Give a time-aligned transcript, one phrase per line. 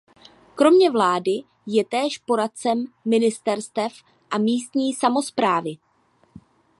[0.55, 1.31] Kromě vlády
[1.65, 3.93] je též poradcem ministerstev
[4.31, 5.77] a místní samosprávy.